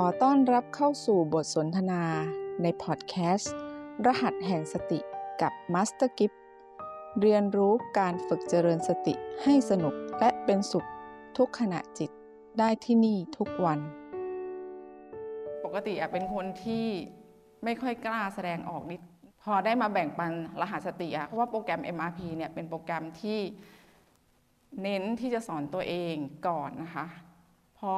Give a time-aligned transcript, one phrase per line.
[0.00, 2.02] ขอต้อนรับเข้าสู่บทสนทนา
[2.62, 3.54] ในพอดแคสต์
[4.06, 5.00] รหัสแห่งสติ
[5.40, 6.32] กับมาสเตอร์กิ๊บ
[7.20, 10.88] เรียนรู้การฝึกเจริญสติให้สนุกและเป็นสุข
[11.36, 12.10] ทุกขณะจิต
[12.58, 13.78] ได้ที่นี่ทุกวัน
[15.64, 16.86] ปกติอะเป็นคนที่
[17.64, 19.00] ไม่ค่อยกล้าแสดงออกนิด
[19.42, 23.38] พอได้มาแบ่งปันรหัสสติอะเพราะว่าโปรแกรม MRP เนี่ยเป็นโปรแกรมที่
[24.82, 26.14] เน้นที่จะสอนตัวเอง
[26.46, 27.06] ก่อนนะคะ
[27.80, 27.94] พอ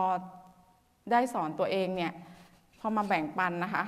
[1.12, 2.12] ได้สอนตัวเองเนี่ย
[2.78, 3.84] พอมาแบ่งปันนะคะ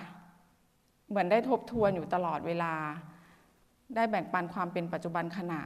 [1.09, 2.74] เหมือนได้ทบทวนอยู่ตลอดเวลา
[3.95, 5.62] ได้แบ่งปันความเป็นปัจจุบันขณะ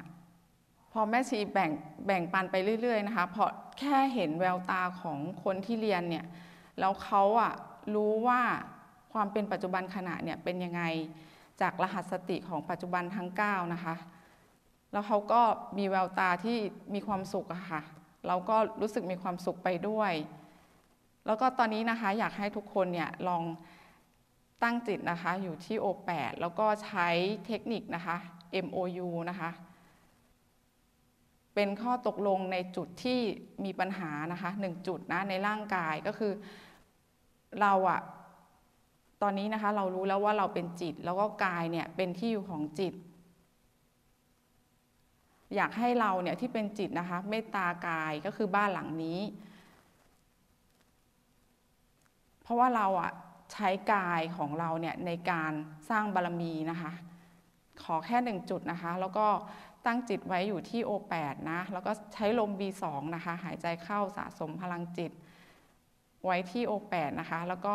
[0.92, 1.70] พอแม่ชีแบ่ง
[2.06, 3.44] แบ่งปันไปเรื่อย ๆ นะคะพอ
[3.78, 6.26] แค่เห็นแววตาของคนที่เรียนเนี่ย
[6.78, 7.52] แล้วเขาอะ
[7.94, 8.40] รู้ว่า
[9.12, 10.82] ความเป็นปัจจุบันขณะเนี่ยเป็นยังไง
[11.60, 13.94] จากรหัสสติของปัจจุบันทั้ง 9 นะคะ
[14.92, 15.42] แล้วเขาก็
[15.78, 16.58] มีแววตาที่
[16.94, 17.80] มีความสุขอะค่ะ
[18.26, 20.12] เราก็รู้สึกมีความสุขไปด้วย
[21.26, 23.42] แล้วก็ตอนนี้นะคะอยากให้ทุกคนเนี่ยลอง
[24.62, 27.08] ตั้งจิตนะคะอยู่ที่ O8 แล้วก็ใช้
[27.46, 28.16] เทคนิคนะคะ
[28.64, 29.50] MOU นะคะ
[31.54, 33.18] เป็นข้อตกลงในจุดที่
[33.64, 36.32] มีปัญหานะคะหนึ่งจุดนะในร่างกายก็คือ
[37.60, 38.00] เราอะ
[39.22, 42.94] ตอนนี้นะคะเรารู้แล้วว่าเราเป็นจิต แล้วก็กายเนี่ยเป็นที่อยู่ของจิต
[45.54, 49.20] อยากให้เราเนี่ยที่เป็นจิตนะคะเมตตากายก็คือบ้านหลังนี้
[52.44, 53.12] เพราะว่าเราอะ
[53.52, 55.52] ใช้กายของเราเนี่ยในการ
[55.90, 56.92] สร้างบารมีนะคะ
[57.82, 59.26] ขอแค่หนึ่งจุดนะคะ แล้วก็
[59.86, 62.84] ตั้งจิตไว้อยู่ที่ O8 นะ แล้วก็ใช้ลม B2
[63.14, 65.12] นะคะ หายใจเข้าสะสมพลังจิต
[66.24, 67.74] ไว้ที่ O8 นะคะ แล้วก็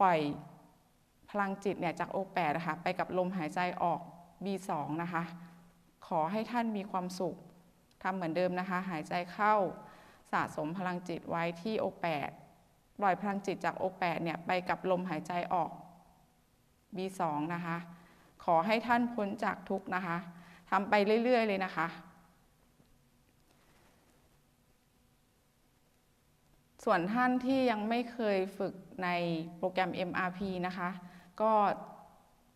[0.00, 0.18] ปล่อย
[1.30, 4.00] พลังจิตเนี่ยจาก O8 นะคะ ไปกับลมหายใจออก
[4.44, 4.70] B2
[5.02, 5.22] นะคะ
[6.06, 7.36] ขอให้ท่านมีความสุข
[8.02, 9.54] ทำเหมือนเดิมนะคะ หายใจเข้า
[10.32, 12.06] สะสมพลังจิตไว้ที่ O8 ป
[13.02, 15.70] ล่อยพลังจิตจาก O8 เนี่ยไปกับลมหายใจออก
[16.96, 17.20] B2
[17.54, 17.76] นะคะ
[18.44, 20.16] ขอให้ท่านพ้นจากทุกนะคะ
[20.70, 20.94] ทำไป
[21.24, 21.86] เรื่อย ๆ เลยนะคะ
[26.84, 29.08] ส่วนท่านที่ยังไม่เคยฝึกใน
[29.56, 30.90] โปรแกรม MRP นะคะ
[31.40, 31.52] ก็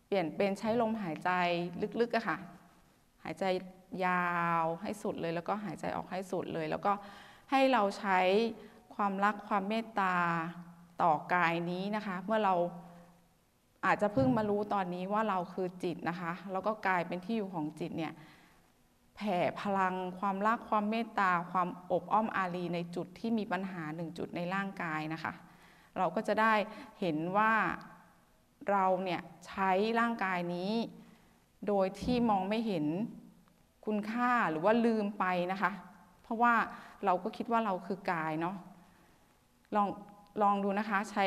[0.07, 1.31] เปลี่ยนเป็นใช้ลมหายใจ
[2.01, 2.39] ลึกๆอะค่ะ
[3.25, 3.45] หายใจ
[4.07, 6.93] ยาวให้สุดเลย แล้วก็หายใจออกให้สุดเลย แล้วก็
[7.51, 8.19] ให้เราใช้
[9.05, 10.15] ความรักความเมตตา
[11.03, 12.55] ต่อกายนี้นะคะ เมื่อเรา
[13.87, 18.13] อาจจะเพิ่งมารู้ตอนนี้ว่าเราคือจิตนะคะ แล้วก็กายเป็นที่อยู่ของจิตเนี่ย
[19.17, 25.33] แผ่พลังความรักความเมตตา ความอบอ้อมอารีในจุดที่มีปัญหาหนึ่งจุดในร่างกายนะคะ
[25.99, 26.55] เราก็จะได้
[27.01, 27.53] เห็นว่า
[28.71, 29.71] เราเนี่ยใช้
[30.01, 30.73] ร่างกายนี้
[31.69, 32.87] โดยที่มองไม่เห็น
[33.87, 35.73] คุณค่าหรือว่าลืมไปนะคะ
[36.23, 36.55] เพราะว่า
[37.05, 38.57] เราก็คิดว่าเราคือกายเนาะ
[39.77, 39.89] ลอง
[40.43, 41.27] ลองดูนะคะใช้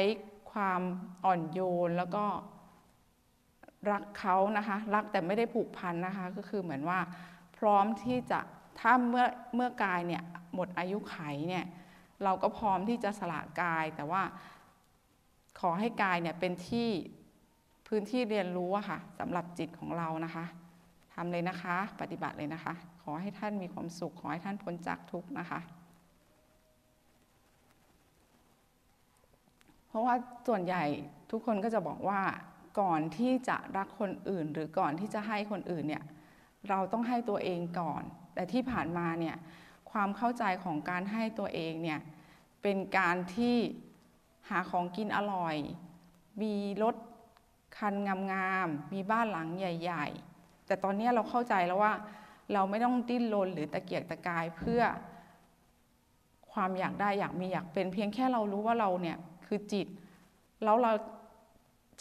[0.52, 0.82] ความ
[1.26, 2.26] อ่อนโยนแล้วก็
[3.92, 7.00] รักเขานะคะรักแต่ไม่ได้ผูกพันนะคะก็คือเหมือนว่า
[7.58, 8.40] พร้อมที่จะ
[8.80, 10.24] ถ้าเมื่อเมื่อกายเนี่ย
[10.54, 11.18] หมดอายุไข
[11.48, 11.66] เนี่ย
[12.24, 14.22] เราก็พร้อมที่จะสละกาย แต่ว่า
[15.60, 16.90] ขอให้กายเนี่ยเป็นที่
[17.88, 20.46] พื้นที่เรียนรู้อะค่ะสำหรับจิตของเรานะคะ
[21.14, 25.60] ทำเลยนะคะ ปฏิบัติเลยนะคะ ขอให้ท่านมีความสุข ขอให้ท่านพ้นจากทุกข์นะคะ
[29.85, 30.16] เพ ราะว่า
[30.48, 30.84] ส่วนใหญ่
[31.32, 32.22] ทุกคนก็จะบอกว่า
[32.80, 36.04] ก่อนที่จะรักคนอื่น หรือก่อนที่จะให้คนอื่นเนี่ย
[36.70, 38.04] เราต้องให้ตัวเองก่อน
[38.34, 39.36] แต่ที่ผ่านมาเนี่ย
[39.92, 42.00] ความเข้าใจของการให้ตัวเองเนี่ย
[42.62, 43.58] เป็นการที่
[44.50, 45.56] หาของกินอร่อย
[46.42, 46.96] มีรถ
[47.78, 47.96] คัน
[48.32, 50.06] งามๆมีบ้านหลังใหญ่
[50.38, 51.94] ๆ แต่ตอนนี้เราเข้าใจแล้วว่า
[52.54, 54.82] เราไม่ต้องดิ้นรนหรือตะเกียกตะกายเพื่อ
[56.52, 59.18] ความอยากได้อยากมีอยากเป็นเพียงแค่เรารู้ว่าเราเนี่ย
[59.48, 59.88] คือจิต
[60.64, 60.92] แล้วเรา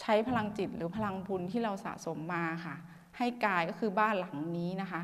[0.01, 2.75] ใช้พลังจิตหรือพลังบุญที่เราสะสมมาค่ะ
[3.17, 5.01] ให้กายก็คือบ้านหลังนี้นะคะ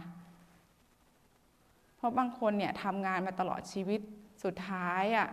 [1.95, 4.01] เพราะบางคนเนี่ยทำงานมาตลอดชีวิต
[4.43, 5.27] สุดท้ายอะ่ะ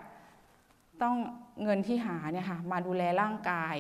[1.03, 1.17] ต้อง
[1.63, 3.77] เงินที่หาเนี่ยค่ะมาดูแลร่างกาย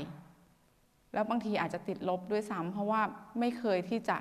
[1.14, 3.02] แล้วบางทีอาจจะติดลบด้วยซ้ำเพราะว่า
[3.41, 4.17] ไม่เคยที่จะ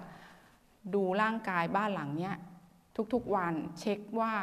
[0.94, 2.36] ดูร่างกายบ้านหลังเนี้ย
[3.14, 4.34] ทุกๆวันเช็คว่า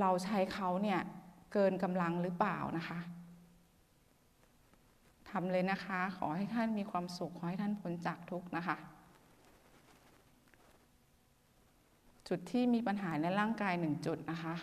[0.00, 1.00] เราใช้เขาเนี่ย
[1.52, 2.98] เกินกำลังหรือเปล่านะคะ
[5.38, 8.76] ทำเลยนะคะ ขอให้ท่านมีความสุข ขอให้ท่านพ้นจากทุกข์นะคะ
[12.28, 14.54] จุดที่มีปัญหาในร่างกายหนึ่งจุดนะคะ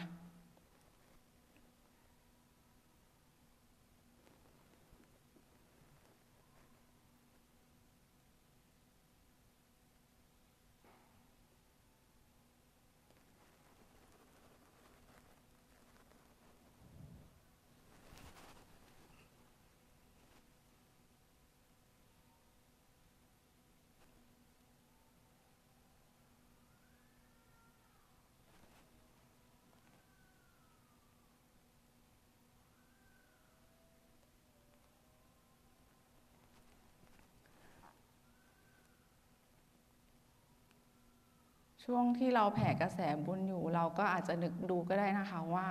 [41.88, 45.68] ช่วงที่เราแผ่กระแสบุญอยู่ เราก็อาจจะนึกดูก็ได้นะคะว่า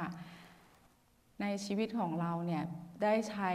[1.40, 2.64] ในชีวิตของเราเนี่ย
[3.02, 3.52] ได้ใช้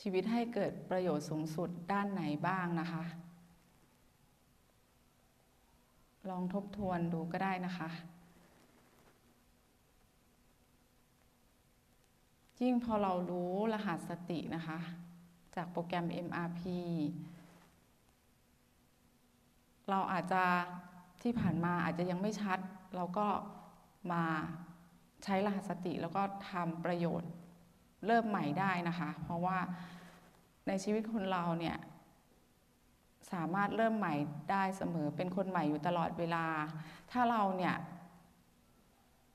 [0.00, 3.04] ชีวิตให้เกิดประโยชน์สูงสุดด้านไหนบ้างนะคะ
[6.30, 7.90] ลองทบทวนดูก็ได้นะคะ
[12.60, 14.78] ยิ่งพอเรารู้รหัสสตินะคะ
[15.56, 16.62] จากโปรแกรม MRP
[19.90, 20.44] เราอาจจะ
[21.22, 22.58] ที่ผ่านมาอาจจะยังไม่ชัด
[22.96, 23.26] เราก็
[24.12, 24.24] มา
[25.24, 27.30] ใช้รหัสสติแล้วก็ทำประโยชน์
[28.06, 29.58] เริ่มใหม่ได้นะคะ เพราะว่า
[30.68, 31.76] ในชีวิตคนเราเนี่ย
[33.32, 34.14] สามารถเริ่มใหม่
[34.50, 36.46] ได้เสมอเป็นคนใหม่อยู่ตลอดเวลา
[37.10, 37.74] ถ้าเราเนี่ย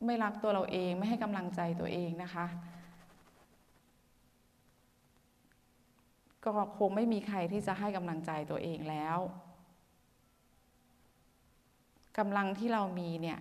[0.06, 2.46] ไม่รักตัวเราเองไม่ให้กำลังใจตัวเองนะคะ
[6.46, 9.18] ก็คงไม่มีใครที่จะให้กำลังใจตัวเองแล้ว
[12.18, 13.40] กำลังที่เรามีเนี่ย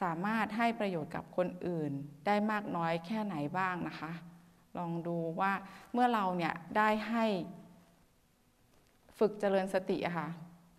[0.00, 1.92] สามารถให้ประโยชน์กับคนอื่น
[2.26, 4.12] ได้มากน้อยแค่ไหนบ้างนะคะ
[4.78, 5.52] ลองดูว่า
[5.92, 7.24] เมื่อเราเนี่ยได้ให้
[9.18, 10.28] ฝึกเจริญสติค่ะ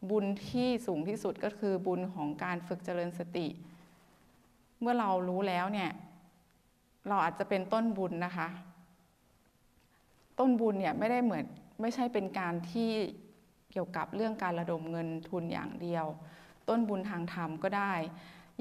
[0.09, 3.47] บุญที่สูงที่สุดก็คือบุญของการฝึกเจริญสติ
[4.79, 5.91] เมื่อเรารู้แล้วเนี่ย
[7.07, 8.47] เราอาจจะเป็นต้นบุญนะคะ
[10.39, 11.45] ต้นบุญเนี่ยไม่ได้เหมือน
[11.81, 12.89] ไม่ใช่เป็นการที่
[13.75, 16.05] เกี่ยวกับเรื่องการระดมเงินทุนอย่างเดียว
[16.69, 17.93] ต้นบุญทางธรรมก็ได้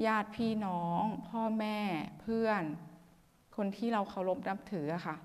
[0.05, 1.79] ญาติพี่น้อง พ่อแม่
[2.21, 2.63] เพื่อน
[3.55, 5.17] คนที่เราเคารพนับถืออะค่ะ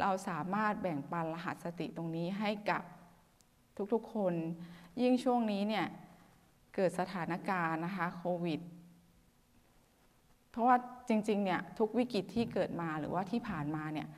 [0.00, 2.82] เราสามารถแบ่งปันรหัสสติตรงนี้ให้กับ
[3.92, 4.34] ทุกๆคน
[5.02, 5.86] ยิ่งช่วงนี้เนี่ย
[6.74, 8.60] เกิดสถานการณ์นะคะโควิด
[10.50, 10.76] เพราะว่า
[11.08, 14.08] จริงๆเนี่ยทุกวิกฤตที่เกิดมาหรือว่าที่ผ่านมาเนี่ย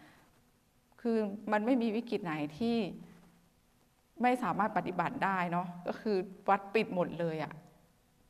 [1.01, 1.19] คือ
[1.53, 2.77] มันไม่มีวิกฤตไหนที่
[4.23, 6.17] ไม่สามารถปฏิบัติได้เนาะก็คือ
[6.49, 7.53] วัดปิดหมดเลยอะ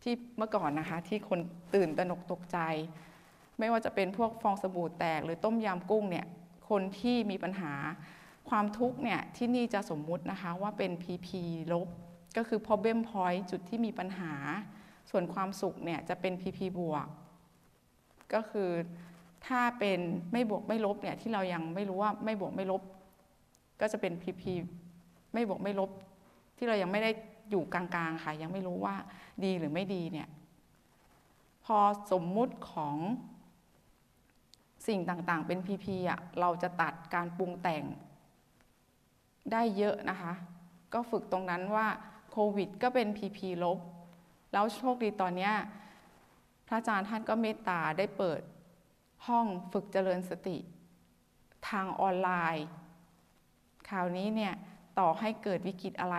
[0.02, 1.40] ที่เมื่อก่อนนะคะ ที่คน
[1.75, 2.58] ตื่นตระหนกตกใจ
[3.58, 6.26] ไม่ว่าจะเป็นพวกฟองสบู่แตกหรือต้มยำกุ้งเนี่ย
[6.69, 7.72] คนที่มีปัญหา
[8.48, 11.28] ความทุกข์เนี่ยที่นี่จะสมมุตินะคะว่าเป็น PP
[11.72, 11.88] ลบ
[12.36, 14.32] ก็คือ problem point จุดที่มีปัญหา
[15.10, 17.06] ส่วนความสุขเนี่ยจะเป็น PP บวก
[18.34, 18.70] ก็คือ
[19.46, 20.00] ถ้าเป็น
[20.32, 22.82] ไม่บวกไม่ลบเนี่ยที่เรายังไม่รู้ว่าไม่บวกไม่ลบ
[23.81, 24.42] ก็จะเป็น PP
[25.34, 25.90] ไม่บวกไม่ลบ
[26.56, 27.10] ที่เรายังไม่ได้
[27.50, 28.96] อยู่กลางๆค่ะ ยังไม่รู้ว่า
[29.44, 30.28] ดีหรือไม่ดีเนี่ย
[31.64, 31.78] พอ
[32.12, 32.96] สมมุติของ
[34.88, 37.84] สิ่งต่างๆ เป็น PP อะเราจะตัดการปรุงแต่ง
[39.52, 40.32] ได้เยอะนะคะ
[40.92, 41.86] ก็ฝึกตรงนั้นว่า
[42.31, 43.78] โควิดก็เป็น PP ลบ
[44.52, 45.54] แล้วโชคดีตอนเนี้ย
[46.66, 48.40] พระอาจารย์ท่านก็เมตตาได้เปิด
[49.26, 50.56] ห้องฝึกเจริญสติ
[51.69, 52.66] ทางออนไลน์
[53.88, 54.54] คราวนี้เนี่ย
[54.99, 56.17] ต่อให้เกิดวิกฤตอะไร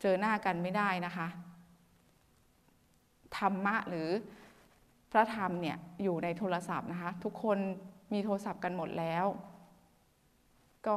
[0.00, 1.28] เจอหน้ากันไม่ได้นะคะ
[3.38, 4.08] ธรรมะหรือ
[5.10, 7.58] พระธรรมเนี่ยอยู่ในโทรศัพท์นะคะ ทุกคน
[8.12, 9.24] มีโทรศัพท์กันหมดแล้ว
[10.86, 10.96] ก็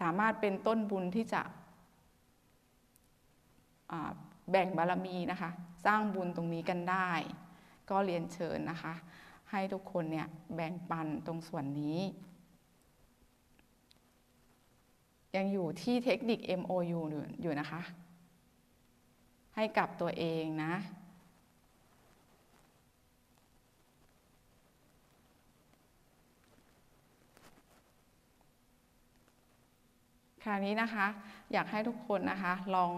[0.00, 1.42] สามารถเป็นต้นบุญที่จะ
[4.50, 5.50] แบ่งบารมีนะคะ
[5.86, 7.10] สร้างบุญตรงนี้กันได้
[7.90, 8.94] ก็เรียนเชิญนะคะ
[9.50, 11.98] ให้ทุกคนเนี่ยแบ่งปันตรงส่วนนี้
[15.36, 17.00] ยังอยู่ที่เทคนิค MOU
[17.40, 17.80] อยู่นะคะ
[19.56, 20.74] ให้กับตัวเองนะ
[30.44, 31.06] คราวนี้นะคะ
[31.52, 32.90] อยากให้ทุกคนนะคะ ลอง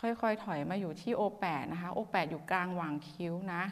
[0.00, 3.62] ค่อยๆ ถอยมาอยู่ที่ O8 นะคะ O8 อยู่กลางหว่างคิ้วนะ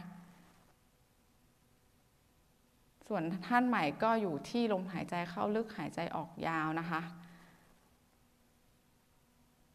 [3.09, 7.01] ส่วนท่านใหม่ก็อยู่ที่ลมหายใจเข้าลึกหายใจออกยาวนะคะ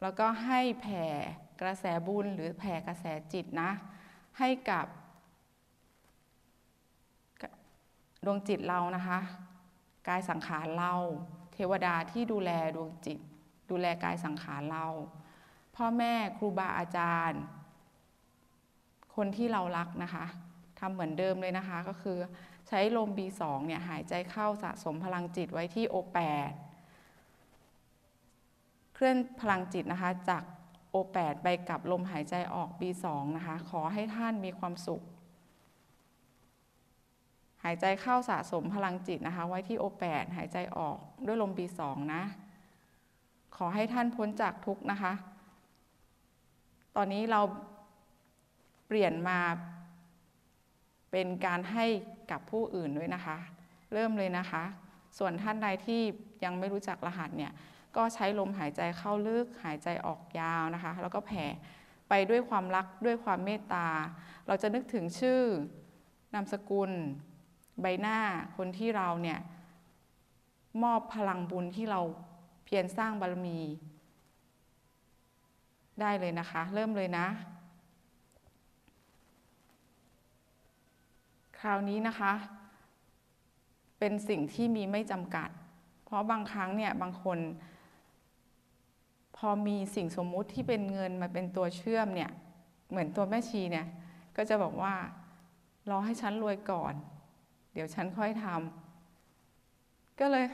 [0.02, 1.04] แล้วก็ให้แผ่
[1.60, 3.70] กระแสบุญหรือแผ่กระแสจิตนะ
[4.38, 4.86] ให้กับ
[8.24, 9.18] ดวงจิตเรานะคะ
[10.08, 10.92] กายสังขารเรา
[11.52, 13.18] เทวดาที่ดูแลดวงจิต
[13.70, 14.86] ดูแลกายสังขารเรา
[15.76, 17.42] พ่อแม่ครูบาอาจารย์
[19.14, 20.24] คนที่เรารักนะคะ
[20.78, 22.18] ทำเหมือนเดิมเลยนะคะก็คือ
[22.72, 26.52] ใช้ลม B2 เนี่ยหายใจเข้าสะสมพลังจิตไว้ที่ O8
[28.94, 30.42] เคลื่อนพลังจิตนะคะจาก
[30.94, 35.02] O8 ไปกับลมหายใจออก B2 นะคะขอให้ท่านมีความสุข
[37.64, 40.96] หายใจเข้าสะสมพลังจิตนะคะไว้ที่ O8 หายใจออก
[41.26, 41.80] ด้วยลม B2
[42.14, 42.22] นะ
[43.56, 45.12] ขอให้ท่านพ้นจากทุกนะคะ
[46.96, 47.40] ตอนนี้เรา
[48.86, 49.38] เปลี่ยนมา
[51.10, 51.86] เป็นการให้
[52.30, 53.36] กับผู้อื่นด้วยนะคะ
[53.92, 54.62] เริ่มเลยนะคะ
[55.18, 56.00] ส่วนท่านใดที่
[56.44, 57.52] ยังไม่รู้จักรหัสเนี่ย
[57.96, 61.44] ก็ใช้ลมหายใจเข้าลึกหายใจออกยาวนะคะ แล้วก็แผ่
[62.08, 63.88] ไปด้วยความรักด้วยความเมตตา
[64.46, 65.40] เราจะนึกถึงชื่อ
[66.34, 66.90] นามสกุล
[67.80, 68.18] ใบหน้า
[68.56, 69.38] คนที่เราเนี่ย
[70.82, 72.00] มอบพลังบุญที่เรา
[72.64, 73.58] เพียรสร้างบารมี
[76.00, 77.26] ได้เลยนะคะ เริ่มเลยนะ
[81.64, 82.32] คราวนี้นะคะ
[83.98, 85.48] เป็นสิ่งที่มีไม่จำกัด
[86.04, 87.38] เพราะบางครั้งเนี่ยบางคน
[89.36, 92.30] พอมีสิ่งสมมุติที่เป็นเงินมาเป็นตัวเชื่อมเนี่ย
[92.90, 93.86] เหมือนตัวแม่ชีเนี่ย
[94.36, 94.94] ก็จะบอกว่า
[95.90, 96.94] รอให้ฉันรวยก่อน
[97.72, 100.46] เดี๋ยวฉันค่อยทำก็เลย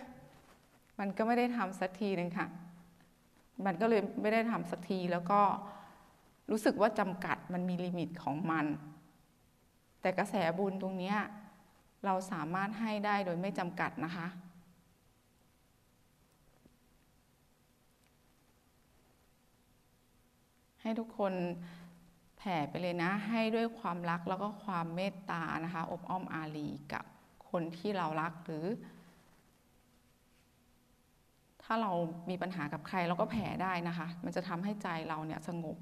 [0.98, 2.46] มันก็ไม่ได้ทำสักทีหนึ่งค่ะ
[3.66, 5.40] มันก็เลยไม่ได้ทำสักทีแล้วก็
[6.50, 8.66] รู้สึกว่าจำกัดมันมีลิมิตของมัน
[10.00, 11.14] แต่กระแสบุญตรงนี้
[12.04, 14.26] เราสามารถให้ได้โดยไม่จำกัดนะคะ
[20.82, 21.32] ให้ทุกคน
[22.38, 27.04] แผ่ไปเลยนะ ให้ด้วยความรักแล้วก็ความเมตตานะคะ อบอ้อมอารีกับ
[27.50, 28.66] คนที่เรารักหรือ
[31.62, 31.92] ถ้าเรา
[32.30, 35.76] มีปัญหากับใครเราก็แผ่ได้นะคะ มันจะทำให้ใจเราเนี่ยสงบ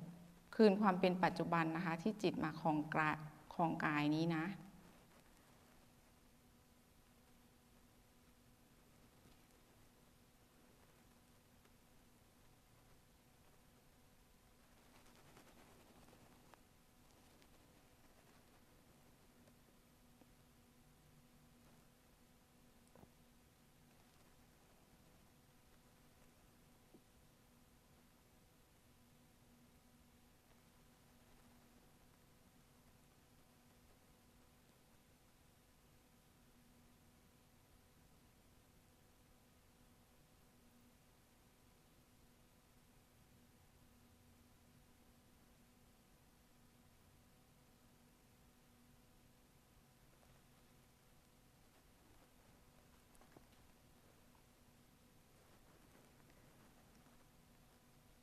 [0.54, 3.16] คืนความเป็นปัจจุบันนะคะ ที่จิตมาของกาย
[3.56, 4.44] ของกายนี้นะ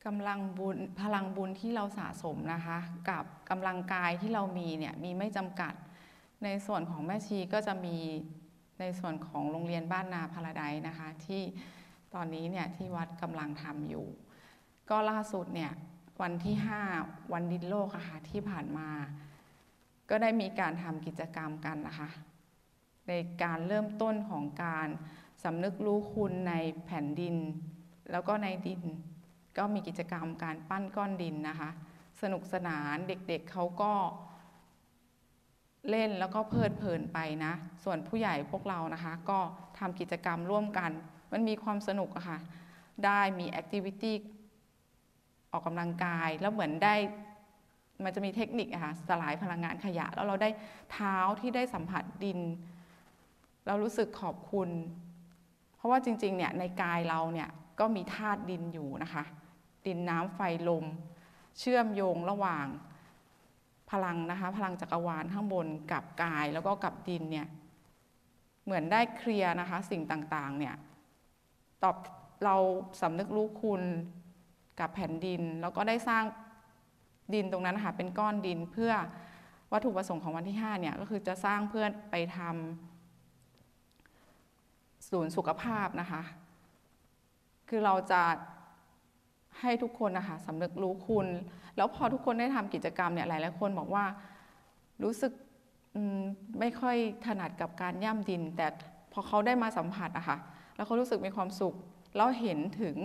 [0.08, 2.77] กำลังบุญพลังบุญที่เราสะสมนะคะ
[3.10, 5.74] กับกำลังกายที่เรามีเนี่ยมีไม่จำกัด
[6.43, 7.98] ในส่วนของแม่ชีก็จะมี
[8.79, 11.41] ในส่วนของโรงเรียนบ้านนาพาราไดนะคะ ที่
[12.13, 14.05] ตอนนี้เนี่ยที่วัดกำลังทำอยู่
[14.89, 15.72] ก็ล่าสุดเนี่ย
[16.22, 16.55] วันที่
[16.93, 18.89] 5 วันดินโลกค่ะที่ผ่านมา
[20.10, 22.10] ก็ได้มีการทำกิจกรรมกันนะคะ
[23.08, 23.12] ใน
[23.43, 24.88] การเริ่มต้นของการ
[25.43, 26.53] สำนึกรู้คุณใน
[26.86, 27.36] แผ่นดิน
[28.12, 28.81] แล้วก็ในดิน
[29.58, 31.70] ก็มีกิจกรรมการปั้นก้อนดินนะคะ
[32.22, 33.93] สนุกสนานเด็กๆเเขาก็
[35.89, 37.53] เล่นแล้วก็เพลิดเพลินไปนะ
[37.84, 39.39] ส่วนผู้ใหญ่พวกเรานะคะ ก็
[39.79, 40.91] ทำกิจกรรมร่วมกัน
[41.31, 42.39] มันมีความสนุกอะค่ะ
[43.05, 44.15] ได้มีแอคทิวิตี้
[45.51, 46.96] ออกกำลังกายแล้วเหมือนได้
[48.03, 50.50] มันจะมีเทคนิคอะค่ะสลายพลังงานขยะ แล้วเราได้
[50.91, 52.39] เท้าที่ได้สัมผัสดิน
[53.67, 54.70] เรารู้สึกขอบคุณ
[55.75, 59.24] เพราะว่าจริงๆเนี่ยในกายเราเนี่ยก็มีธาตุดินอยู่นะคะ
[59.86, 60.86] ดินน้ำไฟลม
[61.60, 62.68] เชื่อมโยงระหว่าง
[63.92, 67.48] พลังนะคะพลังจักรวาลข้างบนกับกายแล้วก็กับดินเนี่ย
[68.66, 70.76] เหมือนได้เคลียร์นะคะสิ่งต่างๆเนี่ย
[71.84, 71.96] ตอบ
[72.44, 72.56] เรา
[73.02, 73.82] สำนึกรู้คุณ
[74.80, 76.24] กับแผ่นดิน แล้วก็ได้สร้าง
[77.34, 78.94] ดินตรงนั้นนะคะเป็นก้อนดินเพื่อ
[79.72, 86.22] วัตถุประสงค์ของวันที่5เนี่ยก็คือจะสร้างเพื่อไปทำศูนย์สุขภาพนะคะ
[87.70, 88.24] คือเราจะ
[89.60, 91.27] ให้ทุกคนนะคะสำนึกรู้คุณ
[91.77, 94.05] แล้วพอทุกคนได้ทำกิจกรรมเนี่ยหลายๆคนบอกว่า
[95.03, 95.31] รู้สึก
[96.60, 98.67] ไม่ค่อยถนัดกับการย่ำดิน แต่
[99.13, 100.38] พอเขาได้มาสัมผัสอะคะ่ะ
[100.75, 101.75] แล้วเขารู้สึกมีความสุข
[102.15, 102.98] แล้วเห็นถึง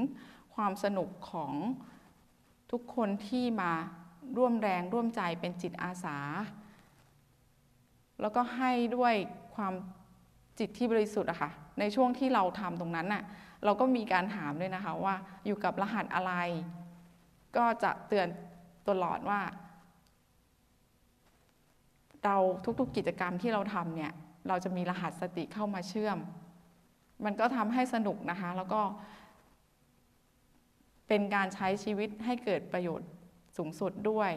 [0.54, 1.52] ความสนุกของ
[2.72, 3.72] ทุกคนที่มา
[4.36, 6.18] ร่วมแรงร่วมใจเป็นจิตอาสา
[8.20, 9.14] แล้วก็ให้ด้วย
[9.54, 9.72] ความ
[10.58, 11.50] จิตที่บริสุทธิ์อะค่ะ
[11.80, 13.22] ในช่วงที่เราทำตรงนั้นน่ะ
[13.64, 15.14] เราก็มีการถามด้วยนะคะว่า
[15.46, 16.32] อยู่กับรหัสอะไร
[17.56, 18.28] ก็จะเตือน
[18.88, 19.40] ตลอดว่า
[22.24, 22.36] เรา
[22.80, 24.12] ทุกๆกิจกรรมที่เราทำเนี่ย
[24.48, 26.18] เราจะมีรหัสสติเข้ามาเชื่อม
[27.24, 28.82] มันก็ทำให้สนุกนะคะ แล้วก็
[31.08, 33.10] เป็นการใช้ชีวิตให้เกิดประโยชน์
[33.56, 34.32] สูงสุดด้วย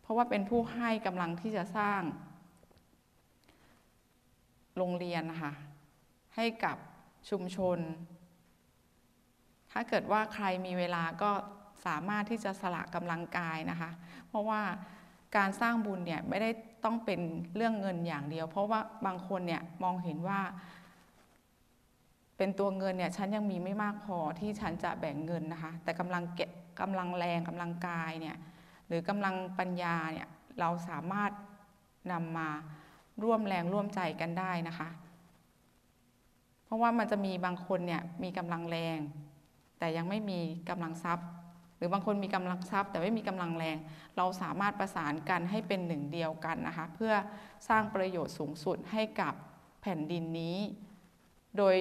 [0.00, 2.02] เพราะว่าเป็นผู้ให้กำลังที่จะสร้าง
[4.76, 5.52] โรงเรียนนะคะ
[6.36, 6.76] ให้กับ
[7.30, 7.78] ชุมชน
[9.72, 11.30] ถ้าเกิดว่าใครมีเวลาก็
[11.86, 13.90] สามารถที่จะสละกำลังกายนะคะ
[14.28, 14.62] เพราะว่า
[15.36, 16.50] การสร้างบุญเนี่ยไม่ได้
[16.84, 17.20] ต้องเป็น
[17.56, 20.40] เรื่องเงินอย่างเดียว เพราะว่าบางคนเนี่ยมองเห็นว่า
[22.36, 28.36] เป็นตัวเงินเนี่ยฉันยังมีไม่มากพอที่ฉันจะแบ่งเงินนะคะ แต่กำลังเก็บกำลังแรงกำลังกายเนี่ย
[28.86, 30.28] หรือกำลังปัญญาเนี่ย
[30.60, 31.30] เราสามารถ
[32.12, 32.48] นำมา
[33.22, 34.88] ร่วมแรงร่วมใจกันได้นะคะ
[36.64, 38.98] เพราะว่ามันจะมีบางคนเนี่ยมีกำลังแรง
[39.78, 41.26] แต่ยังไม่มีกำลังทรัพย์
[41.76, 43.76] หรือบางคนมีกำลังทรัพย์ แต่ไม่มีกำลังแรง
[44.16, 47.14] เราสามารถประสานกันให้เป็นหนึ่งเดียวกันนะคะเพื่อ
[47.68, 49.34] สร้างประโยชน์สูงสุดให้กับ
[49.80, 50.58] แผ่นดินนี้
[51.56, 51.76] โดย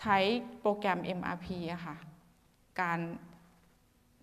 [0.00, 0.18] ใช้
[0.60, 1.96] โปรแกรม MRP อะค่ะ
[2.80, 3.00] การ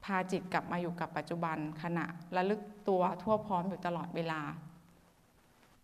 [0.04, 4.42] พาจิตกลับมาอยู่กับปัจจุบันขณะระลึกตัวทั่วพร้อมอยู่ตลอดเวลา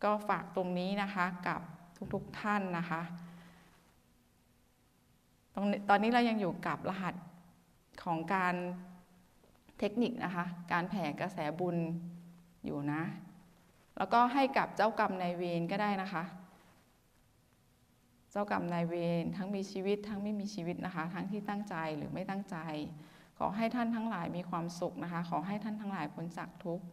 [0.03, 1.59] ก็ฝากตรงนี้นะคะกับ
[2.13, 3.01] ทุกๆทท่านนะคะ
[5.53, 7.15] ตรงตอนนี้เรายังอยู่กับรหัส
[8.03, 8.55] ของการ
[9.79, 11.77] เทคนิคนะคะ การแผ่กระแสบุญ
[12.65, 13.01] อยู่นะ
[13.97, 16.23] แล้วก็ให้กับเจ้ากรรมนายเวรก็ได้นะคะ
[18.31, 22.57] เจ้ากรรมนายเวรทั้งมีชีวิตทั้งไม่มีชีวิตนะคะ ทั้งที่ตั้งใจหรือไม่ตั้งใจ
[23.37, 26.85] ขอให้ท่านทั้งหลายมีความสุขนะคะ ขอให้ท่านทั้งหลายพ้นจากทุกข์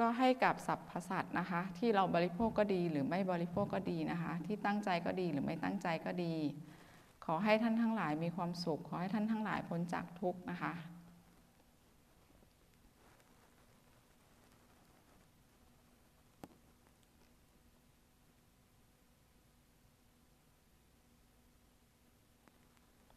[0.00, 6.34] ก็ให้กับสรรพสัตว์นะคะ ที่เราบริโภคก็ดีหรือไม่บริโภคก็ดีนะคะ ที่ตั้งใจก็ดีหรือไม่ตั้งใจก็ดี
[7.24, 10.72] ขอให้ท่านทั้งหลายมีความสุข ขอให้ท่านทั้งหลายพ้นจากทุกข์นะคะ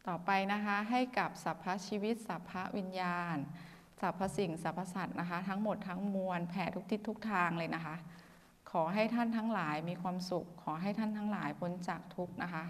[0.08, 3.36] ต่อไปนะคะให้กับสัพพชีวิตสัพพวิญญาณ
[4.00, 7.94] สรรพสิ่งสรรพสัตว์นะคะ ทั้งหมดทั้งมวลแผ่ทุกทิศทุกทางเลยนะคะ
[8.70, 12.64] ขอให้ท่านทั้งหลายมีความสุข ขอให้ท่านทั้งหลายพ้นจากทุกนะคะ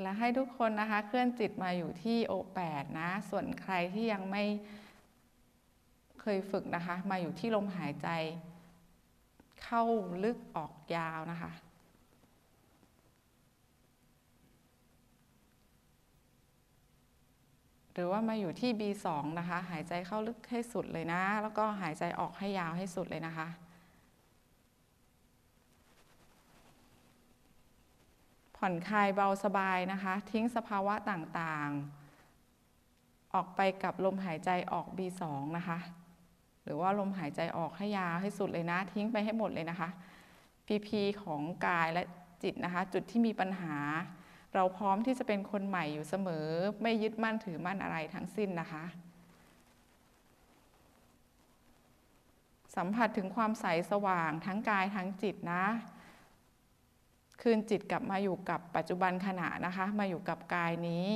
[0.00, 4.44] และให้ทุกคนนะคะเคลื่อนจิตมาอยู่ที่โอแปดนะ ส่วนใครที่ยังไม่
[6.20, 8.08] เคยฝึกนะคะ มาอยู่ที่ลมหายใจ
[9.64, 9.82] เข้า
[10.24, 11.52] ลึกออกยาวนะคะ
[17.92, 19.06] หรือว่ามาอยู่ที่ B2
[19.38, 23.48] นะคะ หายใจเข้าลึกให้สุดเลยนะ แล้วก็หายใจออกให้ยาวให้สุดเลยนะคะ
[28.68, 35.22] ผ่อนคลายเบาสบายนะคะ ทิ้งสภาวะต่างๆ ออกไปกับลมหายใจออก B2
[35.56, 35.78] นะคะ
[36.64, 39.88] หรือว่าลมหายใจออกให้ยาวให้สุดเลยนะ ทิ้งไปให้หมดเลยนะคะ
[40.66, 40.88] PP
[41.22, 42.02] ของกายและ
[42.42, 43.76] จิตนะคะ จุดที่มีปัญหา
[44.54, 46.46] เราพร้อมที่จะเป็นคนใหม่อยู่เสมอ
[46.82, 48.84] ไม่ยึดมั่นถือมั่นอะไรทั้งสิ้นนะคะ
[52.76, 55.64] สัมผัสถึงความใสสว่างทั้งกายทั้งจิตนะ
[57.40, 61.06] คืนจิตกลับมาอยู่กับปัจจุบันขณะนะคะ มาอยู่กับกายนี้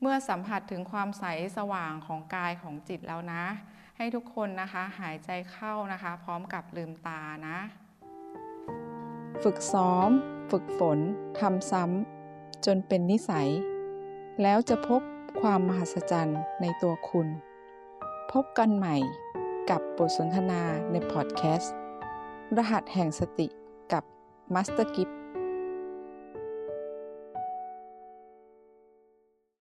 [0.00, 1.24] เมื่อสัมผัสถึงความใส
[1.56, 3.44] สว่างของกายของจิตแล้วนะ
[3.96, 7.58] ให้ทุกคนนะคะหายใจเข้านะคะ พร้อมกับลืมตานะ
[9.42, 10.10] ฝึกซ้อม
[10.50, 10.98] ฝึกฝน
[11.40, 13.50] ทำซ้ำจนเป็นนิสัย
[14.42, 15.00] แล้วจะพบ
[15.40, 17.28] ความมหัศจรรย์ในตัวคุณ
[18.32, 18.96] พบกันใหม่
[19.70, 21.74] กับบทสนทนาในพอดแคสต์
[22.56, 23.46] รหัสแห่งสติ
[23.92, 24.04] กับ
[24.54, 25.08] มาสเตอร์กิ๊บ